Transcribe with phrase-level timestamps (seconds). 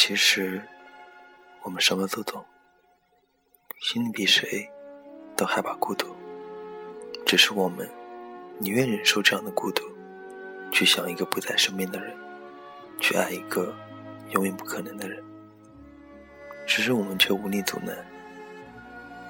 [0.00, 0.62] 其实，
[1.62, 2.44] 我们什么都懂，
[3.80, 4.70] 心里比谁
[5.36, 6.14] 都害怕孤独。
[7.26, 7.90] 只是我们
[8.60, 9.82] 宁愿忍受这样的孤独，
[10.70, 12.16] 去想一个不在身边的人，
[13.00, 13.74] 去爱一个
[14.30, 15.20] 永远不可能的人。
[16.64, 17.96] 只是我们却无力阻拦。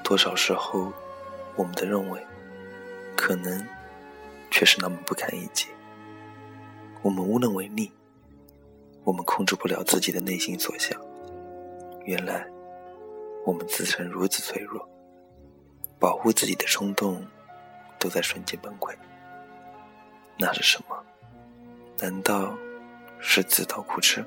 [0.05, 0.93] 多少时候，
[1.57, 2.23] 我们的认为，
[3.17, 3.67] 可能
[4.51, 5.69] 却是那么不堪一击。
[7.01, 7.91] 我们无能为力，
[9.05, 11.01] 我们控制不了自己的内心所想。
[12.05, 12.47] 原来，
[13.45, 14.89] 我们自身如此脆弱，
[15.99, 17.27] 保护自己的冲动
[17.99, 18.95] 都在瞬间崩溃。
[20.39, 21.05] 那是什么？
[21.99, 22.57] 难道
[23.19, 24.25] 是自讨苦吃？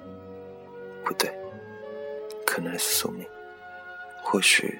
[1.03, 1.31] 不对，
[2.45, 3.25] 可能是宿命。
[4.23, 4.79] 或许。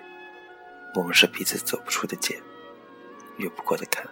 [0.94, 2.38] 我们是彼此走不出的茧，
[3.38, 4.06] 越不过的坎。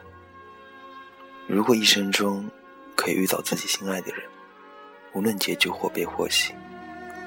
[1.46, 2.50] 如果一生中
[2.96, 4.24] 可以遇到自己心爱的人，
[5.14, 6.54] 无论结局或悲或喜，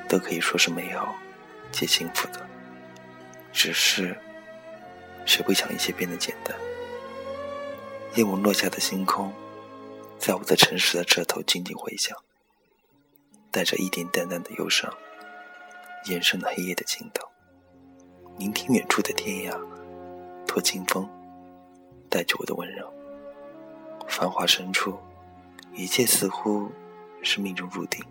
[0.09, 1.15] 都可以说是美好
[1.73, 2.47] 且幸福的。
[3.53, 4.17] 只是，
[5.27, 6.57] 谁不想一切变得简单？
[8.15, 9.33] 夜幕落下的星空，
[10.19, 12.17] 在我的城市的这头静静回响，
[13.51, 14.93] 带着一点淡淡的忧伤，
[16.07, 17.27] 延伸了黑夜的尽头。
[18.39, 19.59] 聆听远处的天涯，
[20.47, 21.09] 托清风，
[22.09, 22.93] 带着我的温柔。
[24.09, 24.99] 繁华深处，
[25.75, 26.71] 一切似乎
[27.23, 28.05] 是命中注定。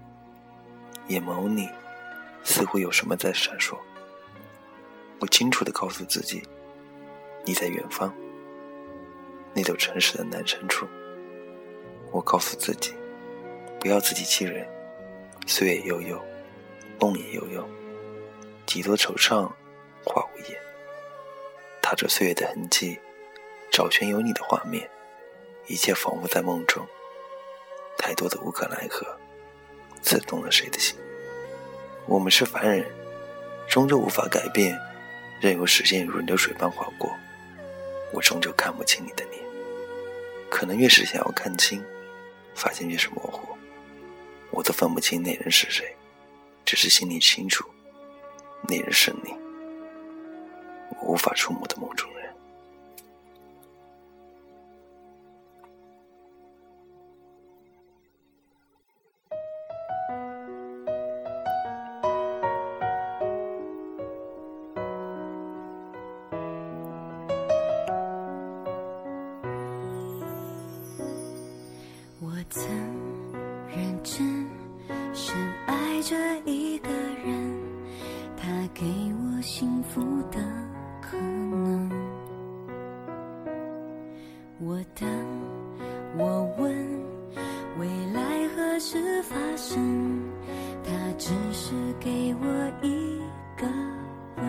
[1.07, 1.69] 眼眸里，
[2.43, 3.77] 似乎有什么在闪烁。
[5.19, 6.41] 我清楚的告诉自己，
[7.45, 8.13] 你在远方，
[9.53, 10.87] 那座城市的南山处。
[12.11, 12.93] 我告诉自己，
[13.79, 14.67] 不要自欺欺人。
[15.47, 16.21] 岁月悠悠，
[16.99, 17.67] 梦也悠悠，
[18.65, 19.51] 几多惆怅。
[20.03, 20.59] 化无言，
[21.79, 22.99] 踏着岁月的痕迹，
[23.71, 24.89] 找寻有你的画面，
[25.67, 26.83] 一切仿佛在梦中。
[28.01, 29.05] 太多的无可奈何，
[30.01, 30.97] 刺痛了谁的心？
[32.07, 32.83] 我们是凡人，
[33.69, 34.75] 终究无法改变，
[35.39, 37.15] 任由时间如流水般划过，
[38.11, 39.39] 我终究看不清你的脸。
[40.49, 41.85] 可能越是想要看清，
[42.55, 43.55] 发现越是模糊。
[44.49, 45.95] 我都分不清那人是谁，
[46.65, 47.69] 只是心里清楚，
[48.67, 49.31] 那人是你。
[50.89, 52.20] 我无法触摸的梦中人。
[76.03, 76.89] 着一个
[77.23, 77.59] 人，
[78.35, 80.01] 他给我幸福
[80.31, 80.39] 的。
[81.01, 81.89] 可能，
[84.59, 85.07] 我等，
[86.17, 86.73] 我问，
[87.77, 90.21] 未来何时发生？
[90.83, 93.19] 他只是给我一
[93.57, 93.67] 个
[94.37, 94.43] 吻。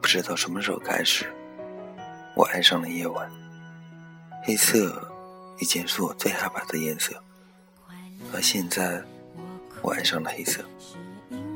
[0.00, 1.26] 不知道什么时候开始，
[2.34, 3.30] 我爱上了夜晚。
[4.46, 5.10] 黑色
[5.58, 7.20] 以前是我最害怕的颜色，
[8.32, 9.02] 而现在。
[9.82, 10.64] 我爱上了黑色，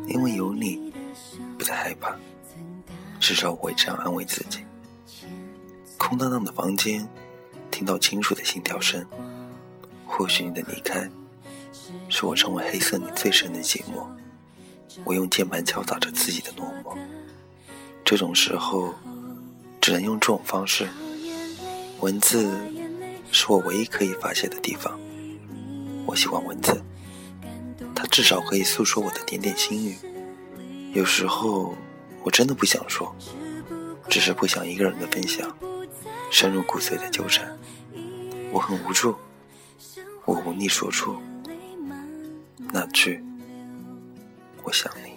[0.06, 0.92] 因为有你，
[1.58, 2.14] 不再害怕。
[3.18, 4.60] 至少我会这样安慰自己。
[5.96, 7.08] 空荡荡的房间，
[7.70, 9.04] 听到清楚的心跳声。
[10.06, 11.08] 或许你的离开，
[12.08, 14.06] 是我成为黑色里最深的寂寞。
[15.04, 16.96] 我用键盘敲打着自己的落寞。
[18.04, 18.94] 这种时候，
[19.80, 20.88] 只能用这种方式。
[22.00, 22.48] 文字，
[23.32, 24.98] 是我唯一可以发泄的地方。
[26.06, 26.82] 我喜欢文字。
[27.94, 29.96] 它至少可以诉说我的点点心语。
[30.92, 31.74] 有时候
[32.22, 33.14] 我真的不想说，
[34.08, 35.54] 只是不想一个人的分享，
[36.30, 37.56] 深入骨髓的纠缠。
[38.52, 39.14] 我很无助，
[40.24, 41.16] 我无力说出
[42.72, 43.22] 那句
[44.64, 45.09] “我想你”。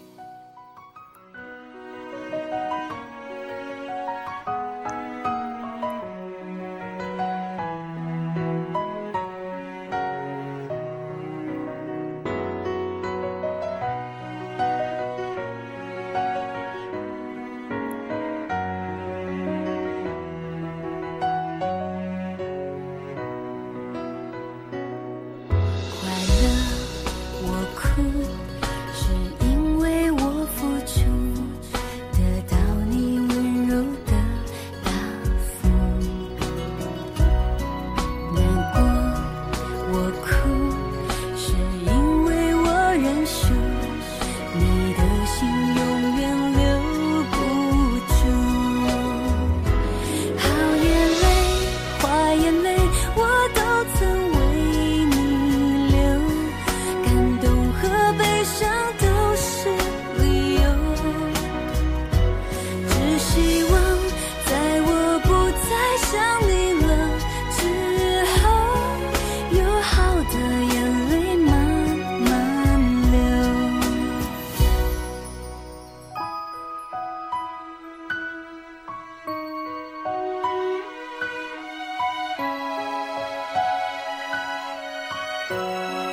[85.73, 86.12] Bye.